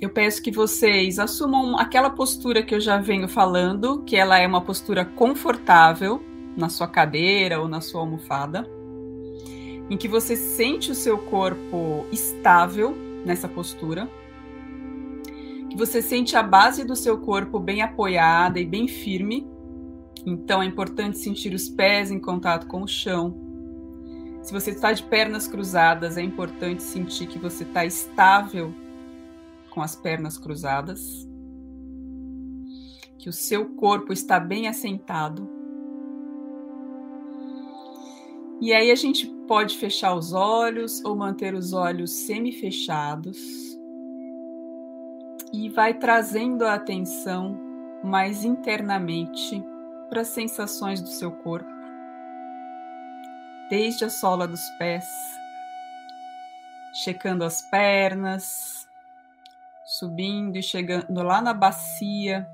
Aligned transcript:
Eu 0.00 0.08
peço 0.08 0.40
que 0.40 0.52
vocês 0.52 1.18
assumam 1.18 1.76
aquela 1.76 2.08
postura 2.08 2.62
que 2.62 2.74
eu 2.74 2.80
já 2.80 2.98
venho 2.98 3.28
falando, 3.28 4.02
que 4.04 4.16
ela 4.16 4.38
é 4.38 4.46
uma 4.46 4.60
postura 4.60 5.04
confortável 5.04 6.22
na 6.56 6.68
sua 6.68 6.86
cadeira 6.86 7.60
ou 7.60 7.66
na 7.66 7.80
sua 7.80 8.00
almofada, 8.02 8.68
em 9.90 9.96
que 9.96 10.06
você 10.06 10.36
sente 10.36 10.92
o 10.92 10.94
seu 10.94 11.18
corpo 11.18 12.06
estável 12.12 12.96
nessa 13.24 13.48
postura, 13.48 14.08
que 15.68 15.76
você 15.76 16.00
sente 16.00 16.36
a 16.36 16.42
base 16.42 16.84
do 16.84 16.94
seu 16.94 17.18
corpo 17.18 17.58
bem 17.58 17.82
apoiada 17.82 18.60
e 18.60 18.64
bem 18.64 18.86
firme. 18.86 19.48
Então 20.24 20.62
é 20.62 20.66
importante 20.66 21.18
sentir 21.18 21.52
os 21.54 21.68
pés 21.68 22.10
em 22.10 22.20
contato 22.20 22.66
com 22.68 22.82
o 22.82 22.88
chão. 22.88 23.36
Se 24.42 24.52
você 24.52 24.70
está 24.70 24.92
de 24.92 25.02
pernas 25.02 25.48
cruzadas, 25.48 26.16
é 26.16 26.22
importante 26.22 26.82
sentir 26.82 27.26
que 27.26 27.38
você 27.38 27.64
está 27.64 27.84
estável 27.84 28.72
com 29.70 29.82
as 29.82 29.94
pernas 29.94 30.38
cruzadas, 30.38 31.28
que 33.18 33.28
o 33.28 33.32
seu 33.32 33.74
corpo 33.74 34.12
está 34.12 34.38
bem 34.38 34.68
assentado. 34.68 35.48
E 38.60 38.72
aí 38.72 38.90
a 38.90 38.94
gente 38.94 39.26
pode 39.46 39.76
fechar 39.78 40.14
os 40.14 40.32
olhos 40.32 41.04
ou 41.04 41.14
manter 41.14 41.54
os 41.54 41.72
olhos 41.72 42.10
semi-fechados 42.10 43.38
e 45.52 45.68
vai 45.68 45.94
trazendo 45.94 46.64
a 46.64 46.74
atenção 46.74 47.58
mais 48.02 48.44
internamente 48.44 49.64
para 50.08 50.22
as 50.22 50.28
sensações 50.28 51.00
do 51.00 51.08
seu 51.08 51.30
corpo, 51.30 51.68
desde 53.70 54.04
a 54.04 54.10
sola 54.10 54.46
dos 54.46 54.62
pés, 54.78 55.06
checando 56.94 57.44
as 57.44 57.62
pernas, 57.62 58.87
subindo 59.88 60.58
e 60.58 60.62
chegando 60.62 61.22
lá 61.22 61.40
na 61.40 61.54
bacia, 61.54 62.46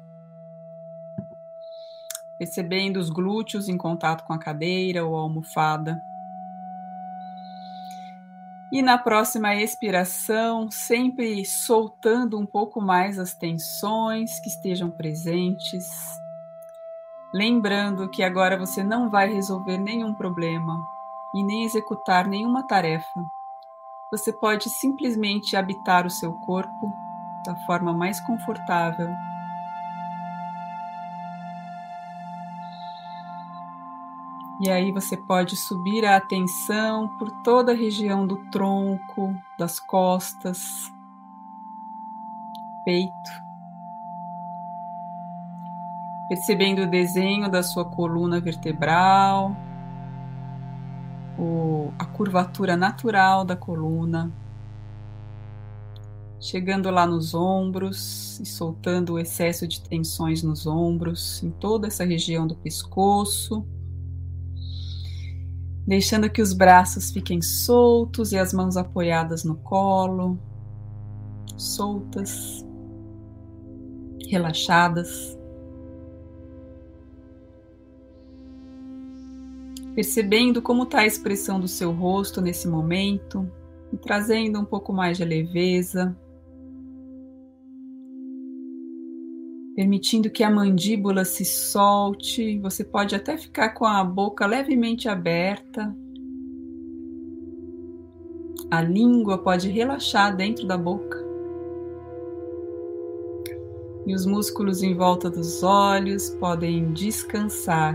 percebendo 2.38 2.98
os 2.98 3.10
glúteos 3.10 3.68
em 3.68 3.77
contato 3.77 4.22
com 4.24 4.32
a 4.32 4.38
cadeira 4.38 5.04
ou 5.04 5.16
a 5.16 5.20
almofada. 5.22 6.00
E 8.70 8.80
na 8.82 8.96
próxima 8.96 9.56
expiração, 9.56 10.70
sempre 10.70 11.44
soltando 11.44 12.38
um 12.38 12.46
pouco 12.46 12.80
mais 12.80 13.18
as 13.18 13.34
tensões 13.34 14.38
que 14.38 14.48
estejam 14.48 14.88
presentes. 14.88 15.90
Lembrando 17.32 18.08
que 18.10 18.22
agora 18.22 18.56
você 18.56 18.84
não 18.84 19.10
vai 19.10 19.32
resolver 19.32 19.78
nenhum 19.78 20.14
problema 20.14 20.78
e 21.34 21.42
nem 21.42 21.64
executar 21.64 22.28
nenhuma 22.28 22.64
tarefa. 22.64 23.24
Você 24.12 24.32
pode 24.32 24.70
simplesmente 24.70 25.56
habitar 25.56 26.06
o 26.06 26.10
seu 26.10 26.32
corpo 26.34 27.03
da 27.44 27.54
forma 27.66 27.92
mais 27.92 28.20
confortável. 28.20 29.08
E 34.60 34.70
aí 34.70 34.92
você 34.92 35.16
pode 35.16 35.56
subir 35.56 36.04
a 36.04 36.16
atenção 36.16 37.08
por 37.18 37.30
toda 37.42 37.72
a 37.72 37.74
região 37.74 38.27
do 38.27 38.36
tronco, 38.50 39.34
das 39.58 39.80
costas, 39.80 40.90
peito, 42.84 43.30
percebendo 46.28 46.83
o 46.83 46.86
desenho 46.86 47.50
da 47.50 47.62
sua 47.62 47.84
coluna 47.84 48.40
vertebral, 48.40 49.56
a 51.98 52.04
curvatura 52.06 52.77
natural 52.77 53.44
da 53.44 53.56
coluna 53.56 54.33
chegando 56.44 56.90
lá 56.90 57.06
nos 57.06 57.32
ombros 57.32 58.38
e 58.38 58.44
soltando 58.44 59.14
o 59.14 59.18
excesso 59.18 59.66
de 59.66 59.80
tensões 59.80 60.42
nos 60.42 60.66
ombros, 60.66 61.42
em 61.42 61.50
toda 61.50 61.86
essa 61.86 62.05
região 62.05 62.46
do 62.46 62.55
pescoço. 62.55 63.66
Deixando 65.86 66.28
que 66.28 66.42
os 66.42 66.52
braços 66.52 67.10
fiquem 67.10 67.40
soltos 67.40 68.33
e 68.33 68.36
as 68.36 68.52
mãos 68.52 68.77
apoiadas 68.77 69.42
no 69.42 69.54
colo, 69.54 70.38
soltas, 71.56 72.62
relaxadas. 74.28 75.38
Percebendo 79.94 80.60
como 80.60 80.83
está 80.83 81.00
a 81.00 81.06
expressão 81.06 81.58
do 81.58 81.68
seu 81.68 81.90
rosto 81.90 82.42
nesse 82.42 82.68
momento 82.68 83.50
e 83.90 83.96
trazendo 83.96 84.60
um 84.60 84.64
pouco 84.64 84.92
mais 84.92 85.16
de 85.16 85.24
leveza, 85.24 86.14
permitindo 89.74 90.30
que 90.30 90.45
a 90.45 90.51
mandíbula 90.51 91.24
se 91.24 91.45
solte. 91.45 92.58
Você 92.61 92.85
pode 92.85 93.14
até 93.14 93.36
ficar 93.36 93.70
com 93.70 93.85
a 93.85 94.02
boca 94.05 94.46
levemente 94.46 95.08
aberta. 95.08 95.95
A 98.70 98.80
língua 98.80 99.39
pode 99.39 99.68
relaxar 99.68 100.34
dentro 100.36 100.67
da 100.67 100.79
boca. 100.79 101.23
E 104.07 104.14
os 104.14 104.27
músculos 104.27 104.83
em 104.83 104.95
volta 104.95 105.30
dos 105.30 105.63
olhos 105.63 106.30
podem 106.30 106.92
descansar. 106.92 107.95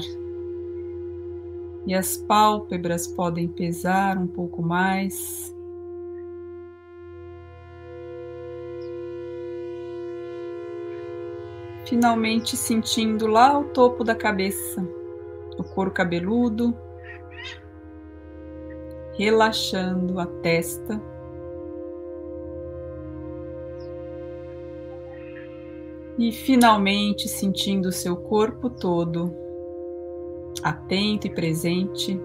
E 1.85 1.93
as 1.93 2.17
pálpebras 2.17 3.07
podem 3.07 3.47
pesar 3.47 4.17
um 4.17 4.27
pouco 4.27 4.61
mais. 4.61 5.55
Finalmente 11.89 12.55
sentindo 12.55 13.25
lá 13.25 13.57
o 13.57 13.63
topo 13.65 14.03
da 14.03 14.13
cabeça, 14.13 14.87
o 15.57 15.63
couro 15.63 15.89
cabeludo, 15.89 16.77
relaxando 19.17 20.19
a 20.19 20.27
testa. 20.27 21.01
E 26.19 26.31
finalmente 26.31 27.27
sentindo 27.27 27.87
o 27.87 27.93
seu 27.93 28.15
corpo 28.15 28.69
todo 28.69 29.33
atento 30.61 31.25
e 31.25 31.29
presente 31.29 32.19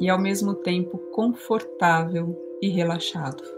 e 0.00 0.10
ao 0.10 0.18
mesmo 0.18 0.54
tempo 0.54 0.98
confortável 1.12 2.36
e 2.60 2.68
relaxado. 2.68 3.57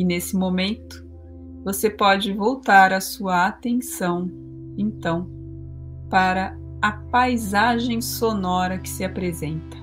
E 0.00 0.04
nesse 0.04 0.34
momento, 0.34 1.06
você 1.62 1.90
pode 1.90 2.32
voltar 2.32 2.90
a 2.90 3.02
sua 3.02 3.46
atenção, 3.46 4.30
então, 4.78 5.28
para 6.08 6.56
a 6.80 6.92
paisagem 6.92 8.00
sonora 8.00 8.78
que 8.78 8.88
se 8.88 9.04
apresenta. 9.04 9.76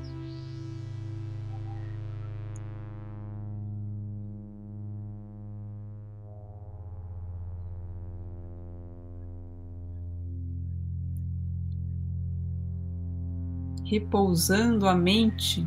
Repousando 13.85 14.87
a 14.87 14.95
mente 14.95 15.63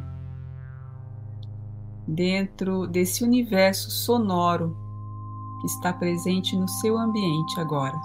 dentro 2.15 2.87
desse 2.87 3.25
universo 3.25 3.91
sonoro 3.91 4.77
que 5.61 5.67
está 5.67 5.93
presente 5.93 6.57
no 6.57 6.69
seu 6.69 6.97
ambiente 6.99 7.59
agora. 7.61 7.99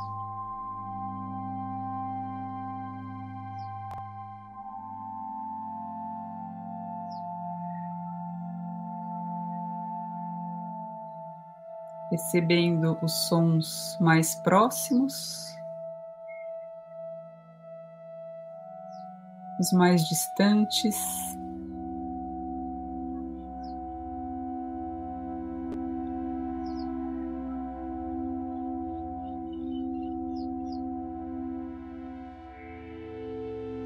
Percebendo 12.09 12.97
os 13.01 13.11
sons 13.27 13.97
mais 13.99 14.35
próximos 14.35 15.55
os 19.59 19.71
mais 19.71 20.01
distantes. 20.07 20.95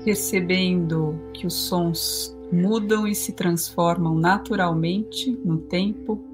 Percebendo 0.04 1.20
que 1.34 1.46
os 1.46 1.54
sons 1.54 2.36
mudam 2.52 3.08
e 3.08 3.14
se 3.14 3.34
transformam 3.34 4.16
naturalmente 4.16 5.32
no 5.44 5.58
tempo. 5.60 6.30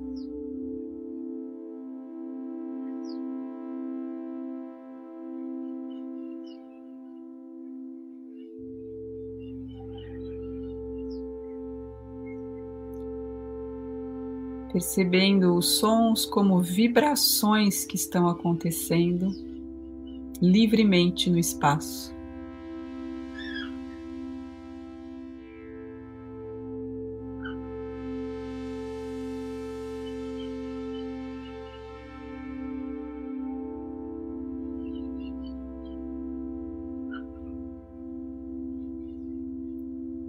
percebendo 14.76 15.56
os 15.56 15.78
sons 15.78 16.26
como 16.26 16.60
vibrações 16.60 17.86
que 17.86 17.96
estão 17.96 18.28
acontecendo 18.28 19.30
livremente 20.42 21.30
no 21.30 21.40
espaço. 21.40 22.15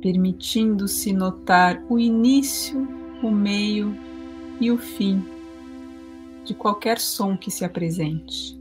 Permitindo-se 0.07 1.13
notar 1.13 1.85
o 1.89 1.99
início, 1.99 2.87
o 3.21 3.29
meio 3.29 3.93
e 4.61 4.71
o 4.71 4.79
fim 4.79 5.21
de 6.45 6.55
qualquer 6.55 7.01
som 7.01 7.37
que 7.37 7.51
se 7.51 7.65
apresente. 7.65 8.57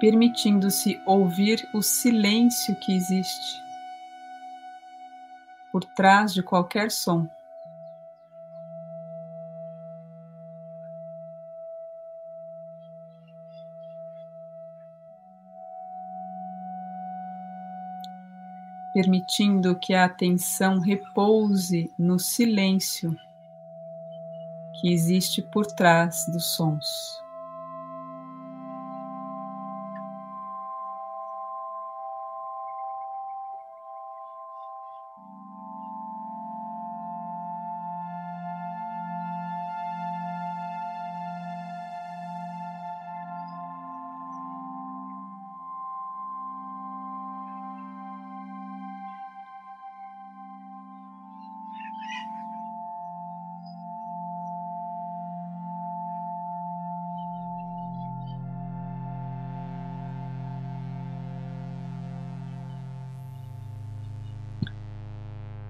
Permitindo-se 0.00 1.00
ouvir 1.06 1.68
o 1.72 1.82
silêncio 1.82 2.76
que 2.76 2.94
existe 2.94 3.66
por 5.72 5.84
trás 5.84 6.32
de 6.32 6.42
qualquer 6.42 6.90
som. 6.90 7.28
Permitindo 18.94 19.78
que 19.78 19.92
a 19.92 20.06
atenção 20.06 20.78
repouse 20.78 21.92
no 21.98 22.18
silêncio 22.18 23.14
que 24.80 24.90
existe 24.90 25.42
por 25.42 25.66
trás 25.66 26.24
dos 26.26 26.54
sons. 26.54 27.25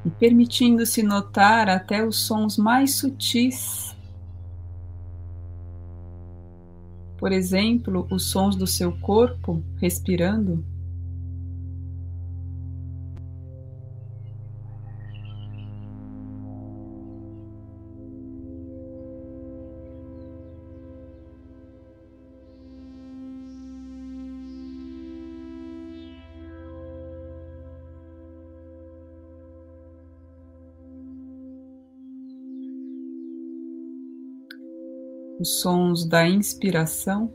E 0.06 0.10
permitindo-se 0.10 1.02
notar 1.02 1.68
até 1.68 2.06
os 2.06 2.20
sons 2.20 2.56
mais 2.56 2.94
sutis. 2.94 3.92
Por 7.18 7.32
exemplo, 7.32 8.06
os 8.08 8.30
sons 8.30 8.54
do 8.54 8.68
seu 8.68 8.92
corpo 9.00 9.64
respirando. 9.78 10.64
Os 35.38 35.60
sons 35.60 36.04
da 36.06 36.26
inspiração, 36.26 37.32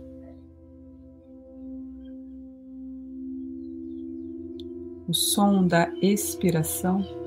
o 5.07 5.13
som 5.13 5.68
da 5.68 5.92
expiração. 6.01 7.20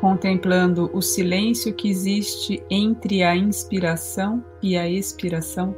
Contemplando 0.00 0.90
o 0.94 1.02
silêncio 1.02 1.74
que 1.74 1.88
existe 1.88 2.62
entre 2.70 3.22
a 3.22 3.36
inspiração 3.36 4.42
e 4.62 4.76
a 4.76 4.88
expiração. 4.88 5.74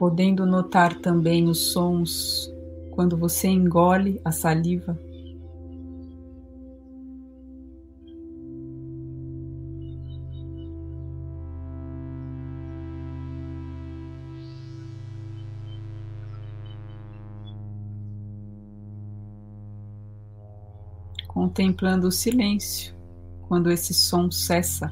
Podendo 0.00 0.46
notar 0.46 0.98
também 0.98 1.46
os 1.46 1.72
sons 1.72 2.50
quando 2.90 3.18
você 3.18 3.48
engole 3.48 4.18
a 4.24 4.32
saliva. 4.32 4.98
Contemplando 21.28 22.08
o 22.08 22.10
silêncio 22.10 22.94
quando 23.46 23.70
esse 23.70 23.92
som 23.92 24.30
cessa. 24.30 24.90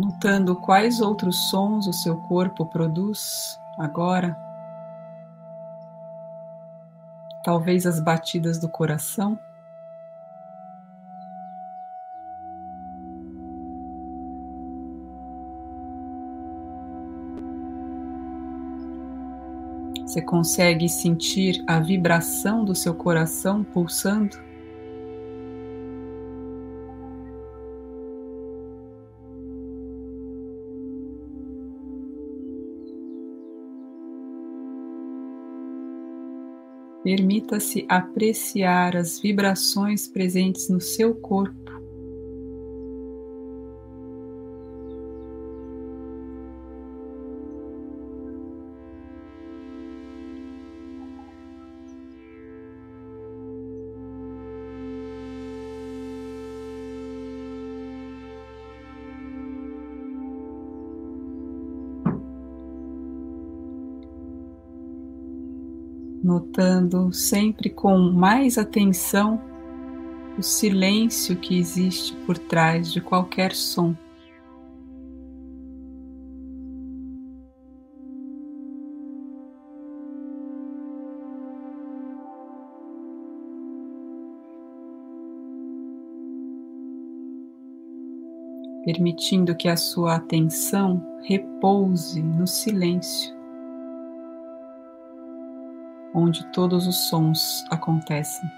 Notando 0.00 0.56
quais 0.56 1.00
outros 1.00 1.36
sons 1.50 1.86
o 1.86 1.92
seu 1.92 2.16
corpo 2.22 2.64
produz 2.64 3.60
agora. 3.78 4.36
Talvez 7.44 7.86
as 7.86 8.00
batidas 8.00 8.58
do 8.58 8.68
coração. 8.68 9.38
Você 20.06 20.20
consegue 20.22 20.88
sentir 20.88 21.62
a 21.68 21.78
vibração 21.78 22.64
do 22.64 22.74
seu 22.74 22.94
coração 22.94 23.62
pulsando? 23.62 24.49
Permita-se 37.02 37.86
apreciar 37.88 38.96
as 38.96 39.18
vibrações 39.20 40.06
presentes 40.06 40.68
no 40.68 40.80
seu 40.80 41.14
corpo. 41.14 41.69
Notando 66.22 67.12
sempre 67.12 67.70
com 67.70 67.98
mais 67.98 68.58
atenção 68.58 69.40
o 70.38 70.42
silêncio 70.42 71.36
que 71.36 71.58
existe 71.58 72.14
por 72.26 72.36
trás 72.36 72.92
de 72.92 73.00
qualquer 73.00 73.54
som. 73.54 73.94
Permitindo 88.84 89.54
que 89.54 89.68
a 89.68 89.76
sua 89.76 90.16
atenção 90.16 91.06
repouse 91.22 92.22
no 92.22 92.46
silêncio 92.46 93.39
onde 96.14 96.44
todos 96.46 96.86
os 96.86 97.08
sons 97.08 97.64
acontecem. 97.70 98.50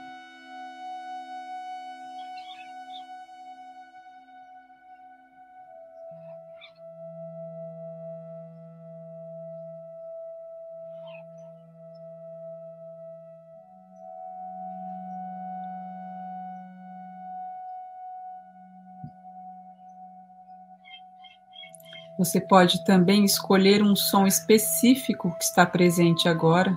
Você 22.19 22.41
pode 22.41 22.85
também 22.85 23.25
escolher 23.25 23.83
um 23.83 23.97
som 23.97 24.27
específico 24.27 25.35
que 25.37 25.45
está 25.45 25.67
presente 25.67 26.29
agora 26.29 26.77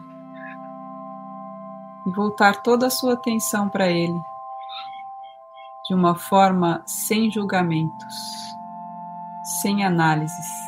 e 2.05 2.11
voltar 2.11 2.61
toda 2.61 2.87
a 2.87 2.89
sua 2.89 3.13
atenção 3.13 3.69
para 3.69 3.89
Ele, 3.89 4.21
de 5.87 5.93
uma 5.93 6.15
forma 6.15 6.83
sem 6.85 7.31
julgamentos, 7.31 8.15
sem 9.61 9.83
análises. 9.83 10.65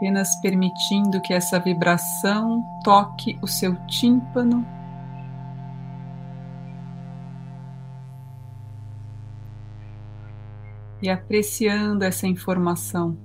apenas 0.00 0.34
permitindo 0.36 1.20
que 1.20 1.34
essa 1.34 1.60
vibração 1.60 2.64
toque 2.82 3.38
o 3.42 3.46
seu 3.46 3.76
tímpano 3.86 4.66
e 11.02 11.08
apreciando 11.08 12.04
essa 12.04 12.26
informação. 12.26 13.18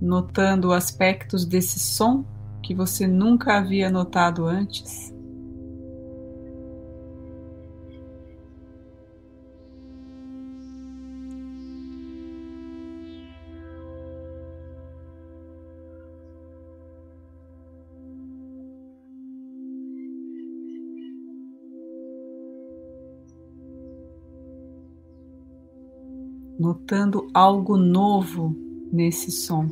Notando 0.00 0.72
aspectos 0.72 1.44
desse 1.44 1.78
som 1.80 2.24
que 2.62 2.74
você 2.74 3.06
nunca 3.06 3.58
havia 3.58 3.90
notado 3.90 4.46
antes. 4.46 5.17
Notando 26.58 27.30
algo 27.32 27.76
novo 27.76 28.54
nesse 28.92 29.30
som. 29.30 29.68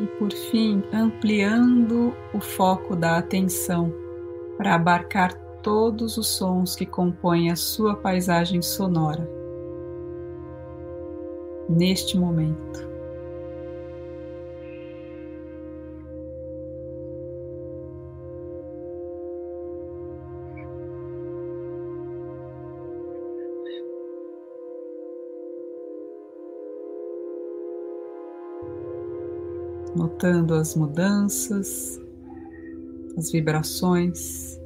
E 0.00 0.06
por 0.18 0.32
fim, 0.32 0.82
ampliando 0.92 2.12
o 2.32 2.40
foco 2.40 2.96
da 2.96 3.16
atenção 3.16 3.92
para 4.56 4.74
abarcar 4.74 5.43
todos 5.64 6.18
os 6.18 6.28
sons 6.28 6.76
que 6.76 6.84
compõem 6.84 7.50
a 7.50 7.56
sua 7.56 7.96
paisagem 7.96 8.60
sonora. 8.60 9.26
Neste 11.68 12.16
momento. 12.16 12.94
notando 29.96 30.54
as 30.54 30.74
mudanças, 30.74 32.00
as 33.16 33.30
vibrações 33.30 34.58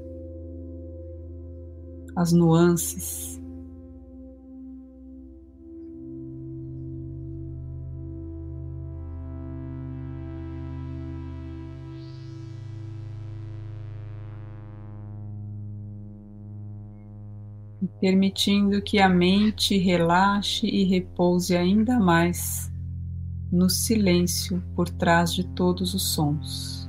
as 2.19 2.33
nuances. 2.33 3.39
permitindo 18.01 18.81
que 18.81 19.01
a 19.01 19.09
mente 19.09 19.77
relaxe 19.77 20.67
e 20.67 20.85
repouse 20.85 21.57
ainda 21.57 21.99
mais 21.99 22.71
no 23.51 23.69
silêncio 23.69 24.63
por 24.75 24.89
trás 24.89 25.33
de 25.33 25.45
todos 25.55 25.95
os 25.95 26.13
sons. 26.13 26.88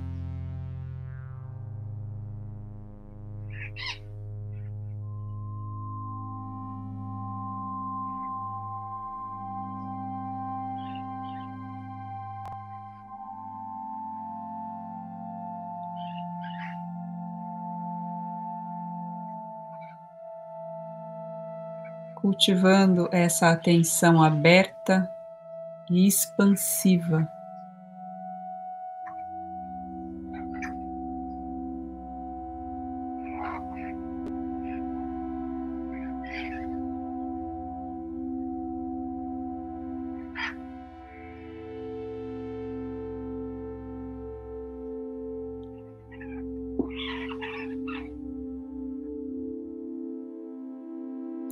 Cultivando 22.22 23.08
essa 23.12 23.50
atenção 23.50 24.22
aberta 24.22 25.10
e 25.90 26.06
expansiva. 26.08 27.28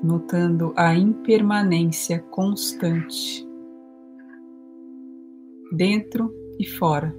Notando 0.07 0.73
a 0.77 0.95
impermanência 0.95 2.19
constante, 2.31 3.45
dentro 5.73 6.33
e 6.57 6.65
fora. 6.65 7.13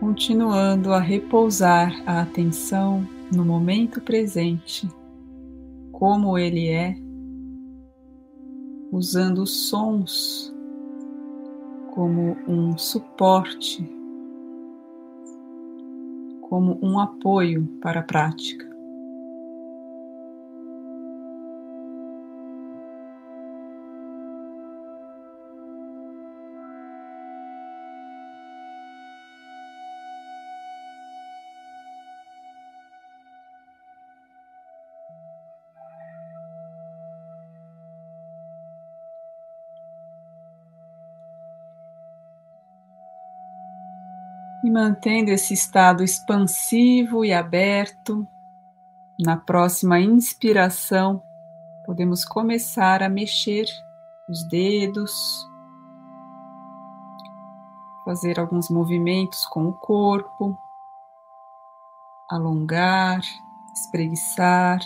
Continuando 0.00 0.94
a 0.94 0.98
repousar 0.98 2.02
a 2.06 2.22
atenção 2.22 3.06
no 3.30 3.44
momento 3.44 4.00
presente, 4.00 4.88
como 5.92 6.38
ele 6.38 6.68
é, 6.68 6.96
usando 8.90 9.42
os 9.42 9.68
sons 9.68 10.50
como 11.92 12.34
um 12.48 12.78
suporte, 12.78 13.84
como 16.40 16.78
um 16.82 16.98
apoio 16.98 17.66
para 17.82 18.00
a 18.00 18.02
prática. 18.02 18.69
E 44.62 44.70
mantendo 44.70 45.30
esse 45.30 45.54
estado 45.54 46.04
expansivo 46.04 47.24
e 47.24 47.32
aberto, 47.32 48.26
na 49.18 49.36
próxima 49.36 50.00
inspiração, 50.00 51.22
podemos 51.86 52.24
começar 52.24 53.02
a 53.02 53.08
mexer 53.08 53.66
os 54.28 54.46
dedos, 54.48 55.12
fazer 58.04 58.38
alguns 58.38 58.70
movimentos 58.70 59.46
com 59.46 59.66
o 59.66 59.72
corpo, 59.72 60.58
alongar, 62.30 63.20
espreguiçar, 63.74 64.80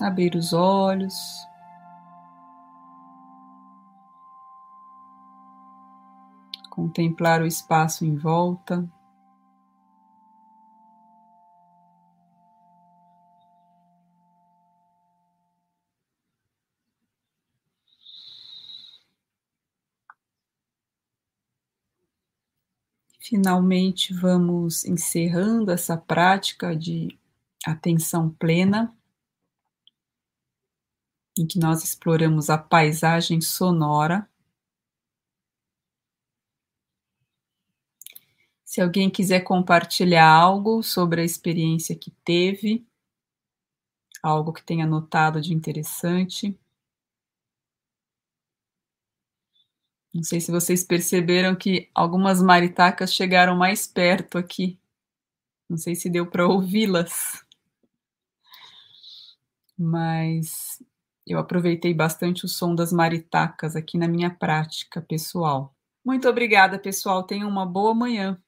abrir 0.00 0.34
os 0.34 0.52
olhos. 0.52 1.48
Contemplar 6.80 7.42
o 7.42 7.46
espaço 7.46 8.06
em 8.06 8.16
volta. 8.16 8.88
Finalmente, 23.20 24.14
vamos 24.14 24.86
encerrando 24.86 25.70
essa 25.70 25.98
prática 25.98 26.74
de 26.74 27.18
atenção 27.66 28.30
plena, 28.30 28.96
em 31.38 31.46
que 31.46 31.58
nós 31.58 31.84
exploramos 31.84 32.48
a 32.48 32.56
paisagem 32.56 33.42
sonora. 33.42 34.29
Se 38.70 38.80
alguém 38.80 39.10
quiser 39.10 39.40
compartilhar 39.40 40.32
algo 40.32 40.80
sobre 40.80 41.20
a 41.20 41.24
experiência 41.24 41.92
que 41.98 42.12
teve, 42.24 42.86
algo 44.22 44.52
que 44.52 44.62
tenha 44.62 44.86
notado 44.86 45.40
de 45.40 45.52
interessante. 45.52 46.56
Não 50.14 50.22
sei 50.22 50.40
se 50.40 50.52
vocês 50.52 50.84
perceberam 50.84 51.56
que 51.56 51.90
algumas 51.92 52.40
maritacas 52.40 53.12
chegaram 53.12 53.56
mais 53.56 53.88
perto 53.88 54.38
aqui. 54.38 54.78
Não 55.68 55.76
sei 55.76 55.96
se 55.96 56.08
deu 56.08 56.30
para 56.30 56.46
ouvi-las. 56.46 57.44
Mas 59.76 60.80
eu 61.26 61.40
aproveitei 61.40 61.92
bastante 61.92 62.44
o 62.44 62.48
som 62.48 62.76
das 62.76 62.92
maritacas 62.92 63.74
aqui 63.74 63.98
na 63.98 64.06
minha 64.06 64.30
prática 64.30 65.02
pessoal. 65.02 65.74
Muito 66.04 66.28
obrigada, 66.28 66.78
pessoal. 66.78 67.24
Tenham 67.24 67.48
uma 67.48 67.66
boa 67.66 67.92
manhã. 67.92 68.40